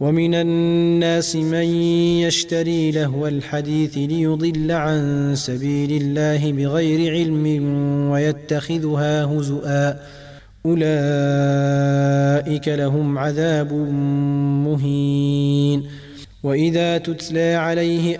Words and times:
ومن 0.00 0.34
الناس 0.34 1.36
من 1.36 1.64
يشتري 2.24 2.90
لهو 2.90 3.26
الحديث 3.26 3.98
ليضل 3.98 4.72
عن 4.72 5.32
سبيل 5.34 6.02
الله 6.02 6.52
بغير 6.52 7.12
علم 7.12 7.46
ويتخذها 8.10 9.24
هزؤا. 9.24 9.94
أولئك 10.66 10.88
لهم 12.68 13.18
عذاب 13.18 13.72
مهين. 14.66 15.82
وإذا 16.42 16.98
تتلى 16.98 17.54
عليه 17.54 18.16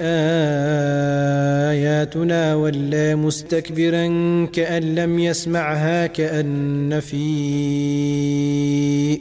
آياتنا 1.70 2.54
ولى 2.54 3.14
مستكبرا 3.14 4.06
كأن 4.46 4.94
لم 4.94 5.18
يسمعها 5.18 6.06
كأن 6.06 7.00
في 7.00 7.20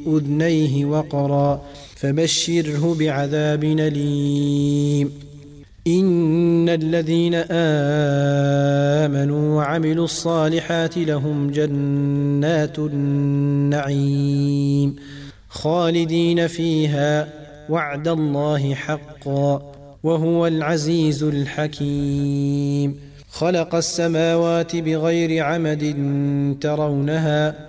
أذنيه 0.08 0.86
وقرا. 0.86 1.62
فبشره 2.02 2.96
بعذاب 3.00 3.64
أليم. 3.64 5.12
إن 5.88 6.70
الذين 6.70 7.36
آمنوا 9.06 9.58
وعملوا 9.58 10.06
الصالحات 10.06 10.98
لهم 10.98 11.52
جنات 11.52 12.80
النعيم 12.80 14.16
خالدين 15.50 16.48
فيها 16.48 17.28
وعد 17.70 18.08
الله 18.08 18.76
حقا 18.76 19.74
وهو 20.04 20.48
العزيز 20.48 21.24
الحكيم. 21.24 23.00
خلق 23.30 23.76
السماوات 23.76 24.76
بغير 24.76 25.44
عمد 25.44 25.96
ترونها 26.62 27.69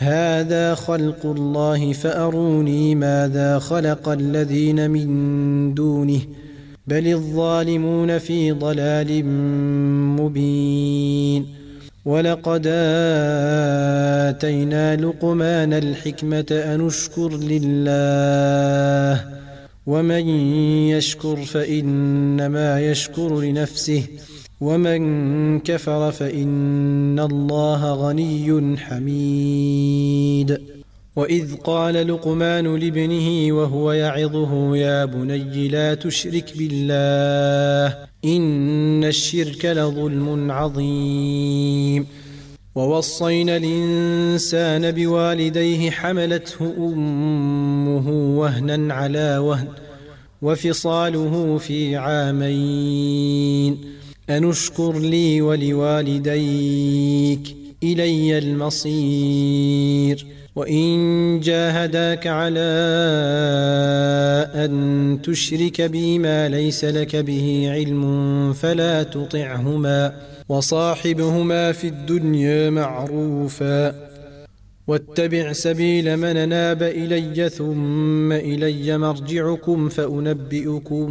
هذا 0.00 0.74
خلق 0.74 1.26
الله 1.26 1.92
فأروني 1.92 2.94
ماذا 2.94 3.58
خلق 3.58 4.08
الذين 4.08 4.90
من 4.90 5.74
دونه 5.74 6.20
بل 6.86 7.06
الظالمون 7.06 8.18
في 8.18 8.52
ضلال 8.52 9.24
مبين 10.16 11.46
ولقد 12.04 12.66
آتينا 14.30 14.96
لقمان 14.96 15.72
الحكمة 15.72 16.46
أن 16.50 16.86
اشكر 16.86 17.36
لله 17.36 19.24
ومن 19.86 20.28
يشكر 20.88 21.36
فإنما 21.36 22.80
يشكر 22.80 23.40
لنفسه 23.40 24.04
ومن 24.60 25.60
كفر 25.60 26.12
فإن 26.12 27.20
الله 27.20 27.94
غني 27.94 28.76
حميد. 28.78 30.60
وإذ 31.16 31.54
قال 31.54 32.08
لقمان 32.08 32.76
لابنه 32.76 33.52
وهو 33.52 33.92
يعظه 33.92 34.76
يا 34.76 35.04
بني 35.04 35.68
لا 35.68 35.94
تشرك 35.94 36.52
بالله 36.58 37.98
إن 38.24 39.04
الشرك 39.04 39.64
لظلم 39.64 40.50
عظيم. 40.50 42.06
ووصينا 42.74 43.56
الإنسان 43.56 44.90
بوالديه 44.90 45.90
حملته 45.90 46.74
أمه 46.78 48.38
وهنا 48.38 48.94
على 48.94 49.38
وهن 49.38 49.68
وفصاله 50.42 51.58
في 51.58 51.96
عامين. 51.96 53.76
أن 54.30 54.50
اشكر 54.50 54.98
لي 54.98 55.42
ولوالديك 55.42 56.40
إلي 57.82 58.38
المصير. 58.38 60.26
وإن 60.56 61.40
جاهداك 61.40 62.26
على 62.26 62.60
أن 64.54 65.18
تشرك 65.22 65.82
بي 65.82 66.18
ما 66.18 66.48
ليس 66.48 66.84
لك 66.84 67.16
به 67.16 67.68
علم 67.72 68.52
فلا 68.52 69.02
تطعهما 69.02 70.12
وصاحبهما 70.48 71.72
في 71.72 71.86
الدنيا 71.86 72.70
معروفا. 72.70 74.09
واتبع 74.90 75.52
سبيل 75.52 76.16
من 76.16 76.48
ناب 76.48 76.82
إلي 76.82 77.48
ثم 77.48 78.32
إلي 78.32 78.98
مرجعكم 78.98 79.88
فأنبئكم 79.88 81.08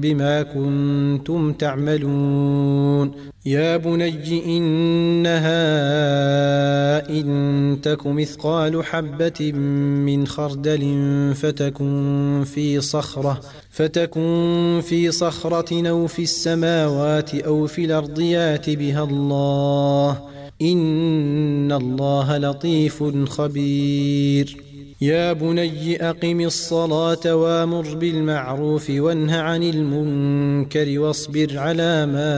بما 0.00 0.42
كنتم 0.42 1.52
تعملون. 1.52 3.12
يا 3.46 3.76
بني 3.76 4.56
إنها 4.56 5.50
إن 7.10 7.78
تك 7.82 8.06
مثقال 8.06 8.84
حبة 8.84 9.52
من 10.06 10.26
خردل 10.26 10.84
فتكن 11.34 12.44
في 12.54 12.80
صخرة 12.80 13.40
فتكن 13.70 14.80
في 14.84 15.10
صخرة 15.10 15.88
أو 15.88 16.06
في 16.06 16.22
السماوات 16.22 17.34
أو 17.34 17.66
في 17.66 17.84
الأرض 17.84 18.20
يات 18.20 18.70
بها 18.70 19.04
الله. 19.04 20.32
إن 20.62 20.78
الله 21.72 22.38
لطيف 22.38 23.04
خبير. 23.28 24.56
يا 25.00 25.32
بني 25.32 26.08
أقم 26.10 26.40
الصلاة 26.40 27.36
وامر 27.36 27.94
بالمعروف 27.94 28.90
وانه 28.90 29.36
عن 29.36 29.62
المنكر 29.62 30.98
واصبر 30.98 31.58
على 31.58 32.06
ما 32.06 32.28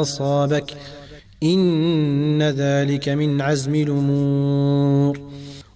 أصابك 0.00 0.74
إن 1.42 2.42
ذلك 2.42 3.08
من 3.08 3.40
عزم 3.40 3.74
الأمور. 3.74 5.20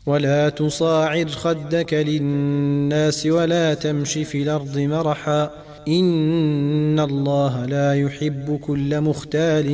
ولا 0.06 0.48
تصاعر 0.48 1.28
خدك 1.28 1.94
للناس 1.94 3.26
ولا 3.26 3.74
تمش 3.74 4.12
في 4.12 4.42
الأرض 4.42 4.78
مرحا 4.78 5.67
إن 5.88 7.00
الله 7.00 7.64
لا 7.66 7.94
يحب 7.94 8.58
كل 8.66 9.00
مختال 9.00 9.68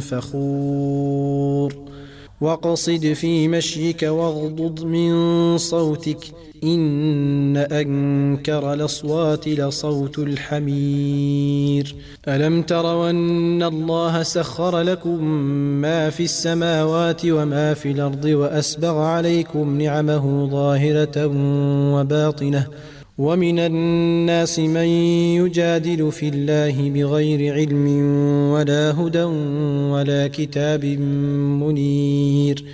فخور 0.00 1.74
واقصد 2.40 3.12
في 3.12 3.48
مشيك 3.48 4.02
واغضض 4.02 4.84
من 4.84 5.58
صوتك 5.58 6.24
إن 6.64 7.56
أنكر 7.56 8.72
الأصوات 8.72 9.48
لصوت 9.48 10.18
الحمير 10.18 11.94
ألم 12.28 12.62
تروا 12.62 13.10
أن 13.10 13.62
الله 13.62 14.22
سخر 14.22 14.80
لكم 14.80 15.24
ما 15.80 16.10
في 16.10 16.24
السماوات 16.24 17.26
وما 17.26 17.74
في 17.74 17.90
الأرض 17.90 18.24
وأسبغ 18.24 18.98
عليكم 18.98 19.80
نعمه 19.80 20.46
ظاهرة 20.50 21.26
وباطنة 21.94 22.66
ومن 23.20 23.58
الناس 23.58 24.58
من 24.58 24.88
يجادل 25.36 26.12
في 26.12 26.28
الله 26.28 26.90
بغير 26.90 27.54
علم 27.54 27.86
ولا 28.52 28.90
هدى 28.90 29.22
ولا 29.92 30.28
كتاب 30.28 30.84
منير. 30.84 32.64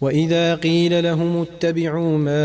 وإذا 0.00 0.54
قيل 0.54 1.04
لهم 1.04 1.40
اتبعوا 1.42 2.18
ما 2.18 2.42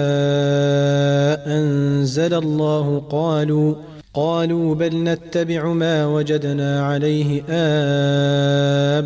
أنزل 1.58 2.34
الله 2.34 3.04
قالوا 3.10 3.76
قالوا 4.14 4.76
بل 4.76 5.04
نتبع 5.04 5.74
ما 5.74 6.06
وجدنا 6.06 6.86
عليه 6.86 7.44
آباءنا. 7.50 9.06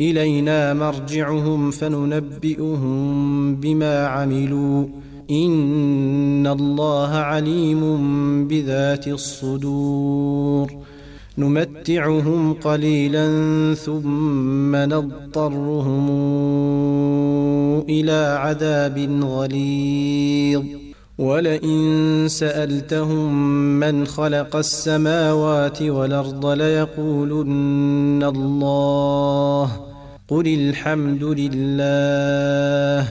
إلينا 0.00 0.74
مرجعهم 0.74 1.70
فننبئهم 1.70 3.00
بما 3.54 4.06
عملوا. 4.06 4.84
إن 5.30 6.46
الله 6.46 7.08
عليم 7.08 7.80
بذات 8.48 9.08
الصدور. 9.08 10.72
نمتعهم 11.38 12.52
قليلا 12.52 13.26
ثم 13.74 14.76
نضطرهم 14.76 16.08
إلى 17.88 18.36
عذاب 18.40 19.22
غليظ. 19.22 20.62
ولئن 21.18 22.26
سألتهم 22.28 23.34
من 23.80 24.06
خلق 24.06 24.56
السماوات 24.56 25.82
والأرض 25.82 26.46
ليقولن 26.46 28.22
الله. 28.22 29.89
قل 30.30 30.46
الحمد 30.46 31.24
لله 31.24 33.08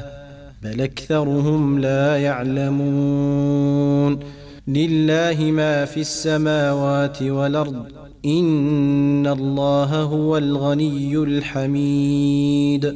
بل 0.63 0.81
اكثرهم 0.81 1.79
لا 1.79 2.17
يعلمون 2.17 4.19
لله 4.67 5.51
ما 5.51 5.85
في 5.85 5.99
السماوات 5.99 7.21
والارض 7.21 7.85
ان 8.25 9.27
الله 9.27 10.03
هو 10.03 10.37
الغني 10.37 11.17
الحميد 11.17 12.95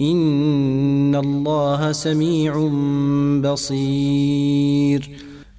ان 0.00 1.14
الله 1.14 1.92
سميع 1.92 2.70
بصير 3.44 5.10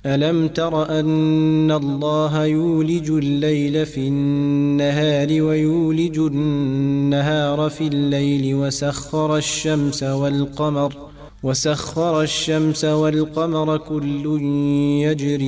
الم 0.05 0.47
تر 0.47 0.99
ان 0.99 1.71
الله 1.71 2.45
يولج 2.45 3.09
الليل 3.11 3.85
في 3.85 4.07
النهار 4.07 5.41
ويولج 5.41 6.19
النهار 6.19 7.69
في 7.69 7.87
الليل 7.87 8.55
وسخر 8.55 9.37
الشمس 9.37 10.03
والقمر 10.03 11.06
وسخر 11.43 12.21
الشمس 12.21 12.85
والقمر 12.85 13.77
كل 13.77 14.41
يجري 15.01 15.47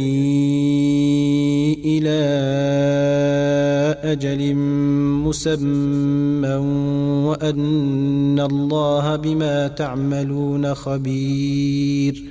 إلى 1.86 2.20
أجل 4.04 4.56
مسمى 5.26 6.56
وأن 7.26 8.40
الله 8.40 9.16
بما 9.16 9.68
تعملون 9.68 10.74
خبير. 10.74 12.24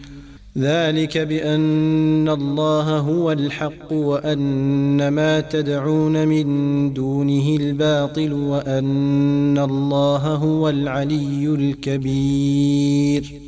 ذلك 0.59 1.19
بأن 1.19 2.29
الله 2.29 2.99
هو 2.99 3.33
الحق 3.33 3.93
وأن 3.93 5.09
ما 5.09 5.41
تدعون 5.41 6.29
من 6.29 6.95
دونه 6.95 7.57
الباطل 7.61 8.33
وأن 8.33 9.59
الله 9.59 10.35
هو 10.35 10.69
العلي 10.69 11.55
الكبير. 11.55 13.48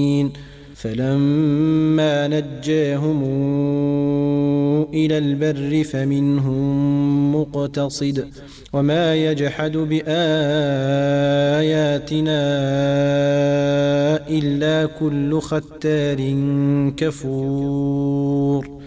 فلما 0.81 2.27
نجاهم 2.27 3.23
إلى 4.93 5.17
البر 5.17 5.83
فمنهم 5.83 7.35
مقتصد 7.35 8.27
وما 8.73 9.15
يجحد 9.15 9.77
بآياتنا 9.77 10.11
إلا 14.29 14.85
كل 14.99 15.39
ختار 15.41 16.17
كفور. 16.97 18.81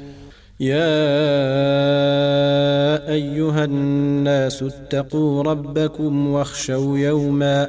يا 0.61 0.95
أيها 3.09 3.65
الناس 3.65 4.63
اتقوا 4.63 5.43
ربكم 5.43 6.27
واخشوا 6.27 6.99
يوما 6.99 7.69